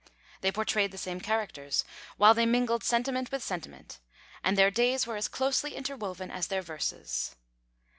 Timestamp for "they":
0.41-0.51, 2.33-2.47